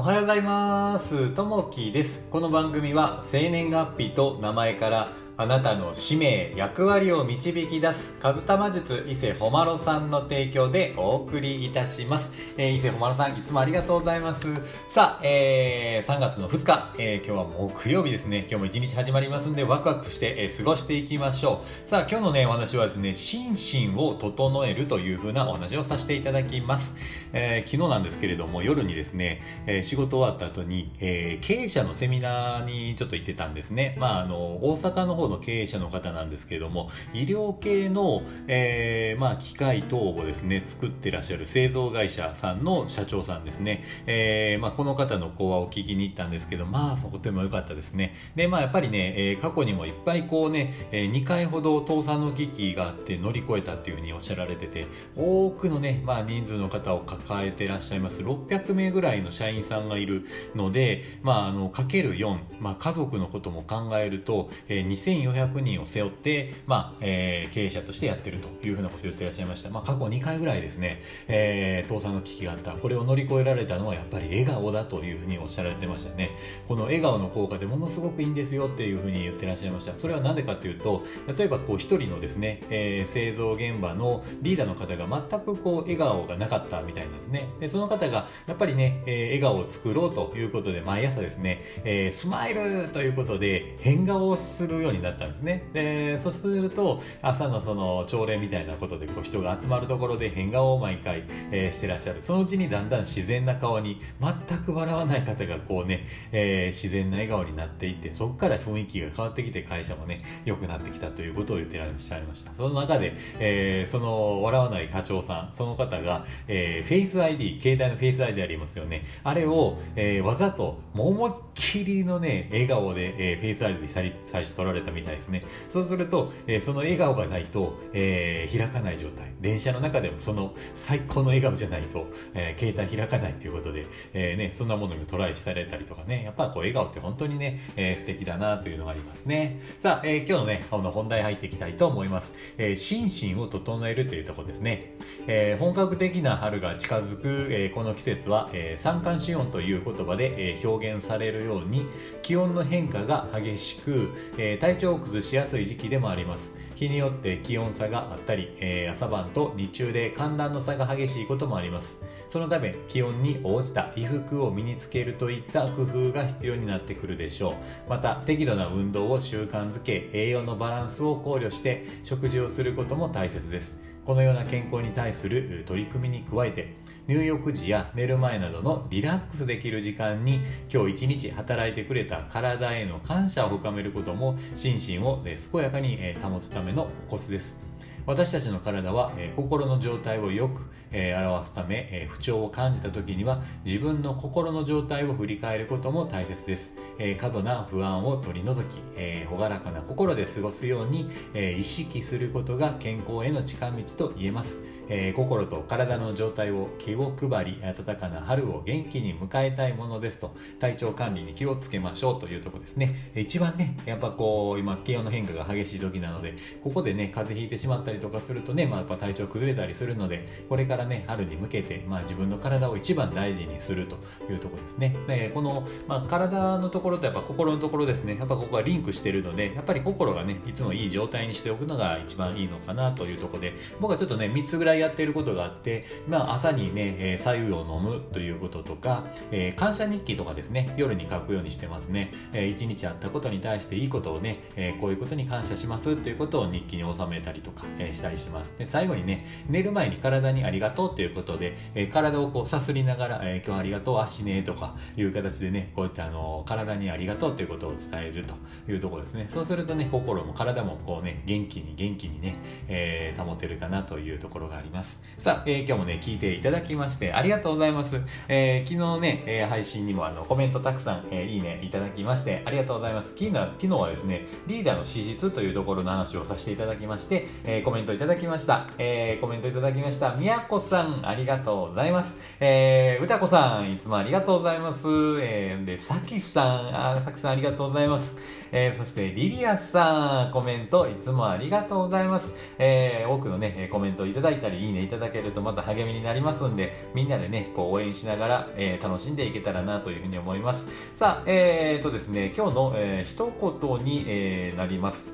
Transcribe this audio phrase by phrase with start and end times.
[0.00, 1.28] おはようございます。
[1.34, 2.26] ともきです。
[2.30, 5.08] この番組は生年月日と名前から
[5.40, 12.30] あなたの使命、役割を導き出す、カズタマ術伊勢ほまろさんの提供でお送りいたします。
[12.58, 14.46] えー伊勢ほまろさん、いつもありがとうございます。
[14.90, 18.40] さあ、えー3月の2日、えー今日は木曜日ですね。
[18.40, 21.88] 今日も一日始まりますんで、ワクワクして、えー過ごしていきましょう。
[21.88, 26.94] さあ、今日のね、お話はですね、心身を整えるという風なお話をさせていただきます。
[27.32, 33.96] えー昨日なんですけれども、夜にですね、えー仕事終わった後に、えー経営者のセミナーにちょっと行ってたんですね。
[33.98, 43.84] まあ、あの、大阪の方の経営者の方なんですけれども、医療系の、えーまあ、機械等をですね、作ってらっしゃる製造会社さんの社長さんですね。
[44.06, 48.14] えーまあ、この方の講話を聞きに行ったんですけど、まあ、そことても良かったですね。
[48.34, 54.86] で、まあ、やっぱりね、えー過去にもいっぱいこうね、え2回ほど倒産の危機があって乗り越えたっていうふうにおっしゃられてて、
[55.16, 58.20] 多くのね、まあ、人数の方を抱えてらっしゃいます。
[58.20, 69.70] 600名ぐらいの社員さんがいるので、まあ、あの、かける4、まあ、家族のことも考えると、えー2400人を背負って、まあ、えー経営者としてやってるというふうなことを言ってらっしゃいました。
[69.70, 72.72] まあ、過去2回ぐらいですね、えー倒産の危機があった。
[72.72, 76.30] これを乗り越えられたのはやっぱり笑顔だというふうにおっしゃられてましたね。
[76.68, 79.98] この笑顔の効果でものすごくいいんですよっていうふうに言ってらっしゃいました。
[79.98, 81.02] それは何でかっていうと、
[81.36, 87.48] 例えばこう一人のですね、えー製造現場のリーダーの方が全くこう笑顔がなかったみたいなんですね。
[87.60, 95.62] で、その方がやっぱりね、えー笑顔を作ろうということで毎朝ですね、えースマイルということで変顔をするようになったんですね。
[95.72, 102.22] で、そうすると朝のその朝礼みたいなことでこう人が集まるところで変顔を毎回、えーしてらっしゃる。
[102.22, 112.52] そのうちにだんだん自然な顔に全く笑わない方がこうね、えー自然な笑顔になっていって、そこから雰囲気が変わってきて会社もね、良くなってきたということを言ってらっしゃいました。
[112.56, 119.04] その中で、えーその笑わない課長さん、その方が、えーフェイス ID、携帯のフェイス ID ありますよね。
[119.24, 125.44] あれを、えーわざと、もう思いっきりのね、笑顔で、えーフェイス ID で最最初取られたみたいですね。
[125.68, 129.32] そうすると、えーその笑顔がないと、えー開かない状態。
[129.40, 139.60] 電車の中でもその最高の笑顔じゃないと、えー携帯開かないということで、えね、そんなものにトライされたりとかね、やっぱこう笑顔って本当にね、えー素敵だなというのがありますね。
[139.78, 142.34] さあ、え今日のね、この本題入っていきたいと思います。
[142.58, 144.94] え心身を整えるというとこですね。
[145.26, 151.86] え本格的な春が近づく、えこの季節は、え三寒四温という言葉で、え表現されるように
[152.22, 156.54] 気温の変化が激しく、えー体調を崩しやすい時期でもあります。
[156.74, 161.98] 日によって気温差があったり、えー朝晩と日中で寒暖の差が激しいこともあります。
[162.28, 167.90] そのため気温に応じた衣服を身につけるといった工夫が必要になってくるでしょう。
[167.90, 173.89] また適度な運動を習慣づけ栄養のバランスを考慮して食事をすることも大切です。
[174.04, 176.74] このような健康に対する取り組みに加えて
[177.06, 180.40] 入浴時や寝る前などのリラックスできる時間に
[180.72, 187.69] 今日一日働いてくれた体への感謝を深めることも心身を健やかに保つためのコツです。
[188.06, 204.58] 私たちの体は、えー心の状態をよく、えー表すため、えー不調を感じた時には自分の心の状態を振り返ることも大切です、え過度な不安を取り除き、え朗らかな心で過ごすように、え意識することが健康への近道と言えます。
[204.90, 213.12] えー心と体の状態を気を配り暖かな春を元気に迎えたいものですと体調管理に気をつけましょうというとこですね。
[213.14, 223.96] 一番ねやっぱこう今気温の変化が激しい時なのでここでね風邪ひいてしまったりとかするとね、まあ、やっぱ体調崩れたりするのでこれからね春に向けて、まあ、自分の体を一番大事にすると
[224.32, 224.96] いうとこですね。
[225.06, 228.16] でこの、まあ、体のところとやっぱ心のところですね。
[228.16, 248.54] やっぱここはリンクしてるのでやっぱり心がねいつもいい状態にしておくのが一番いいのかなというとこで僕はちょっとね3つぐらいやっていることがあって、まあ、朝にね、えー、左右を飲むということとか、えー感謝日記とかですね夜に書くようにしてますね、えー一日あったことに対していいことをね、えーこういうことに感謝しますということを日記に収めたりとか、えーしたりします。
[248.58, 258.34] で最後にね寝る前に体にありがとうということで、えー体をこうさすりながら、えー今日ありがとう足ねとかいう形でねこういったあの体にありがとうということを伝えると
[258.70, 259.26] いうところですね。
[259.28, 262.36] そうするとね心も体もこうね元気に元気にね、
[262.68, 265.00] えー保てるかなというところがあります。
[265.18, 273.08] さあ、えー今日もね聞いていただきましてありがとうございます、えー昨日ね、えー配信にもあのコメントたくさん、えいいねいただきましてありがとうございます。
[273.10, 280.14] 昨日昨日はですねリーダーの資質というところの話をさせていただきまして、えコメントいただきました、えーコメントいただきました。
[280.14, 282.14] みやこさんありがとうございます。
[282.38, 284.86] えー、うたこさんいつもありがとうございます。
[285.20, 288.16] えー、でさきさんあさきさんありがとうございます。
[288.52, 300.68] えーそしてリリアさんコメントいつもありがとうございます、えー多くのねコメントいただいたりいいねいただけるとまた励みになりますんで、みんなでね、こう応援しながら、えー、楽しんでいけたらなというふうに思います。
[300.94, 305.08] さあ、えーとですね、今日の、えー、一言に、えー、なります。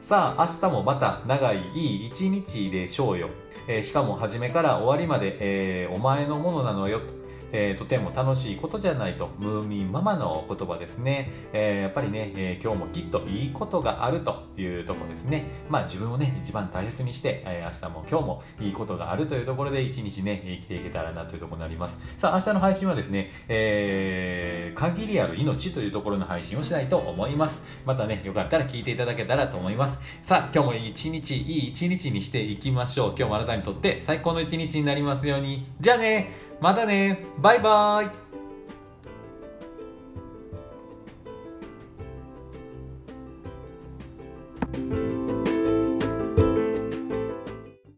[0.00, 3.28] さあ、明日もまた長いいい一日でしょうよ。
[3.68, 7.21] えー、しかも初めから終わりまで、えー、お前のものなのよと。
[7.52, 11.30] えー、とても楽しいことじゃないと、ムーミンママの言葉ですね。
[11.52, 15.46] えー、やっぱりね、えー、今日もきっといいことがあるというとこですね。
[15.68, 22.00] まあ自分をね、一番大切にして、え明日も今日もいいことがあるというところで一日ね、生きていけたらなというところになります。
[22.18, 27.62] さあ、明日の配信はですね、えー限りある命というところの配信をしたいと思います。
[27.84, 30.00] またね、よかったら聞いていただけたらと思います。
[30.24, 33.08] さあ、今日も一日、いい一日にしていきましょう。
[33.10, 35.66] 今日もあなたにとって最高の一日になりますように。
[35.80, 37.18] じゃあねまたね。
[37.38, 38.21] バイバイ。